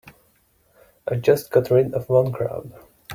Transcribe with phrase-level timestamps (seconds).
[1.07, 2.73] I just got rid of one crowd.